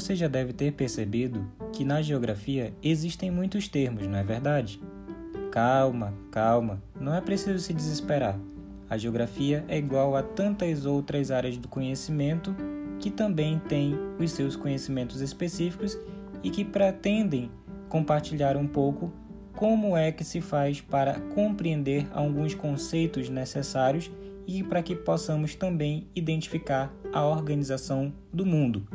[0.00, 4.80] Você já deve ter percebido que na geografia existem muitos termos, não é verdade?
[5.52, 8.40] Calma, calma, não é preciso se desesperar.
[8.88, 12.56] A geografia é igual a tantas outras áreas do conhecimento
[12.98, 15.98] que também têm os seus conhecimentos específicos
[16.42, 17.50] e que pretendem
[17.90, 19.12] compartilhar um pouco
[19.54, 24.10] como é que se faz para compreender alguns conceitos necessários
[24.46, 28.88] e para que possamos também identificar a organização do mundo.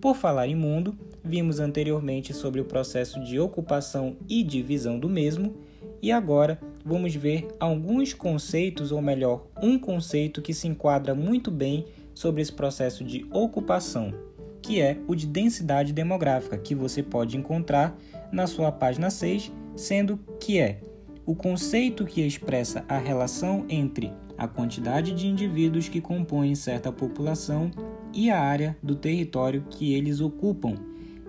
[0.00, 5.54] Por falar em mundo, vimos anteriormente sobre o processo de ocupação e divisão do mesmo,
[6.02, 11.86] e agora vamos ver alguns conceitos, ou melhor, um conceito que se enquadra muito bem
[12.14, 14.14] sobre esse processo de ocupação,
[14.62, 17.98] que é o de densidade demográfica, que você pode encontrar
[18.30, 20.80] na sua página 6, sendo que é
[21.26, 27.68] o conceito que expressa a relação entre a quantidade de indivíduos que compõem certa população
[28.14, 30.74] e a área do território que eles ocupam,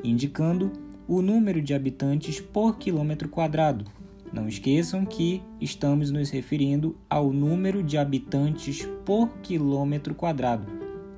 [0.04, 0.72] indicando
[1.08, 3.86] o número de habitantes por quilômetro quadrado.
[4.32, 10.68] Não esqueçam que estamos nos referindo ao número de habitantes por quilômetro quadrado.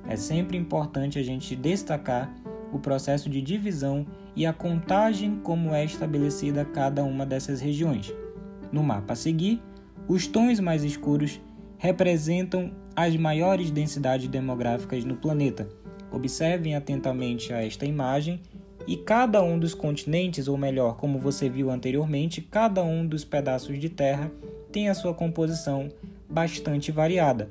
[0.08, 2.34] É sempre importante a gente destacar
[2.72, 8.14] o processo de divisão e a contagem como é estabelecida cada uma dessas regiões.
[8.72, 9.62] No mapa a seguir,
[10.08, 11.40] os tons mais escuros
[11.78, 15.68] representam as maiores densidades demográficas no planeta.
[16.12, 18.40] Observem atentamente a esta imagem
[18.86, 23.78] e cada um dos continentes, ou melhor, como você viu anteriormente, cada um dos pedaços
[23.78, 24.30] de terra
[24.72, 25.88] tem a sua composição
[26.28, 27.50] bastante variada,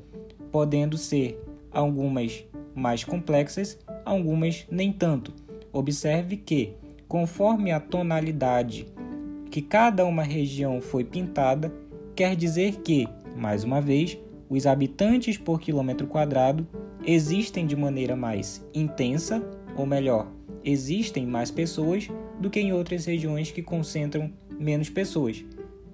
[0.51, 5.33] podendo ser algumas mais complexas, algumas nem tanto.
[5.71, 6.73] Observe que,
[7.07, 8.87] conforme a tonalidade
[9.49, 11.73] que cada uma região foi pintada,
[12.15, 14.17] quer dizer que mais uma vez,
[14.49, 16.67] os habitantes por quilômetro quadrado
[17.05, 19.41] existem de maneira mais intensa,
[19.75, 20.27] ou melhor,
[20.63, 25.43] existem mais pessoas do que em outras regiões que concentram menos pessoas.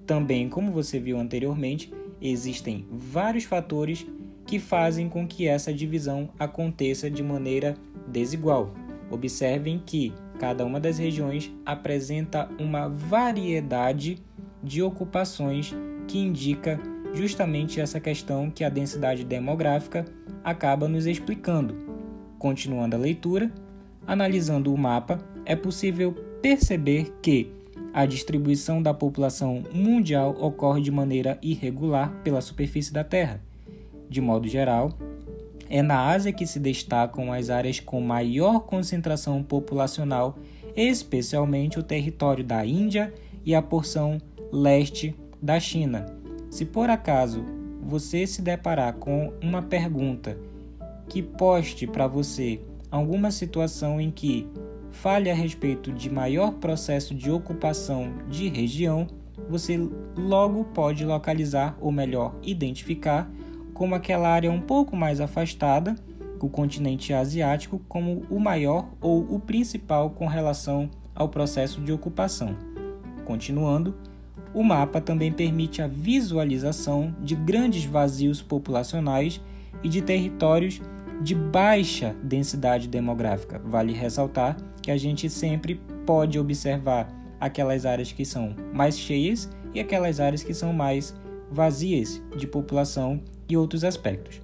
[0.04, 4.06] Também, como você viu anteriormente, existem vários fatores
[4.44, 7.76] que fazem com que essa divisão aconteça de maneira
[8.08, 8.72] desigual.
[9.10, 14.18] Observem que cada uma das regiões apresenta uma variedade
[14.62, 15.74] de ocupações
[16.06, 16.78] que indica
[17.14, 20.04] justamente essa questão que a densidade demográfica
[20.44, 21.74] acaba nos explicando.
[22.38, 23.50] Continuando a leitura,
[24.06, 27.50] analisando o mapa, é possível perceber que
[27.92, 33.40] a distribuição da população mundial ocorre de maneira irregular pela superfície da Terra.
[34.08, 34.90] De modo geral,
[35.68, 40.36] é na Ásia que se destacam as áreas com maior concentração populacional,
[40.74, 43.12] especialmente o território da Índia
[43.44, 44.18] e a porção
[44.52, 46.06] leste da China,
[46.50, 47.44] se por acaso
[47.82, 50.36] você se deparar com uma pergunta
[51.08, 52.60] que poste para você
[52.90, 54.46] alguma situação em que
[54.90, 59.06] fale a respeito de maior processo de ocupação de região,
[59.48, 59.78] você
[60.16, 63.30] logo pode localizar, ou melhor, identificar,
[63.76, 65.94] como aquela área um pouco mais afastada,
[66.40, 72.56] o continente asiático, como o maior ou o principal com relação ao processo de ocupação.
[73.26, 73.94] Continuando,
[74.54, 79.42] o mapa também permite a visualização de grandes vazios populacionais
[79.82, 80.80] e de territórios
[81.20, 83.60] de baixa densidade demográfica.
[83.62, 87.08] Vale ressaltar que a gente sempre pode observar
[87.38, 91.14] aquelas áreas que são mais cheias e aquelas áreas que são mais
[91.50, 94.40] vazias de população e outros aspectos.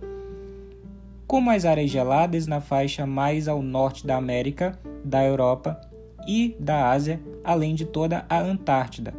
[1.27, 5.81] Como as áreas geladas na faixa mais ao norte da América, da Europa
[6.29, 9.15] e da Ásia, além de toda a Antártida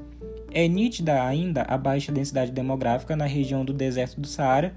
[0.53, 4.73] é nítida ainda a baixa densidade demográfica na região do deserto do Saara,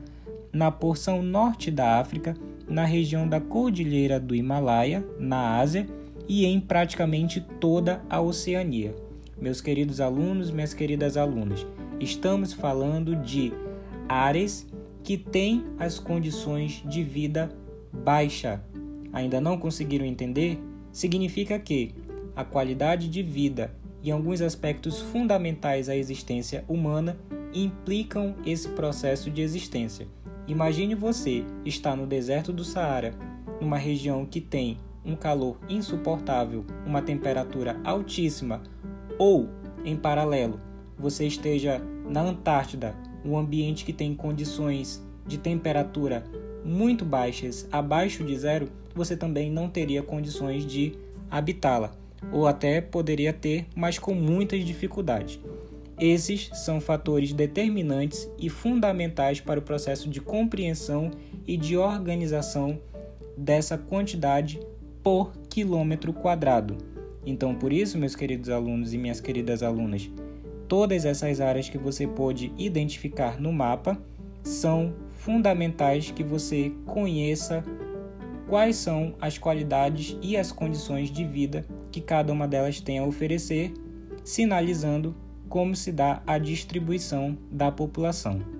[0.51, 2.35] na porção norte da África,
[2.67, 5.87] na região da Cordilheira do Himalaia, na Ásia
[6.27, 8.95] e em praticamente toda a Oceania.
[9.39, 11.67] Meus queridos alunos, minhas queridas alunas,
[12.01, 13.53] estamos falando de
[14.09, 14.67] áreas
[15.03, 17.51] que têm as condições de vida
[17.93, 18.63] baixa.
[19.13, 20.59] Ainda não conseguiram entender?
[20.93, 21.95] Significa que
[22.35, 23.73] a qualidade de vida
[24.03, 27.17] e alguns aspectos fundamentais à existência humana
[27.55, 30.07] implicam esse processo de existência.
[30.47, 33.15] Imagine você estar no deserto do Saara,
[33.61, 38.63] numa região que tem um calor insuportável, uma temperatura altíssima,
[39.19, 39.49] ou,
[39.85, 40.61] em paralelo,
[40.99, 42.95] você esteja na Antártida,
[43.25, 46.25] um ambiente que tem condições de temperatura
[46.65, 50.95] muito baixas, abaixo de zero, você também não teria condições de
[51.31, 51.95] habitá-la
[52.33, 55.39] ou até poderia ter, mas com muitas dificuldades.
[55.99, 61.11] Esses são fatores determinantes e fundamentais para o processo de compreensão
[61.47, 62.79] e de organização
[63.37, 64.61] dessa quantidade
[65.03, 66.77] por quilômetro quadrado.
[67.25, 70.11] Então, por isso, meus queridos alunos e minhas queridas alunas,
[70.69, 73.99] todas essas áreas que você pode identificar no mapa
[74.43, 77.65] são fundamentais que você conheça
[78.49, 83.05] quais são as qualidades e as condições de vida que cada uma delas tem a
[83.05, 83.73] oferecer,
[84.25, 85.17] sinalizando
[85.49, 88.56] como se dá a distribuição da população.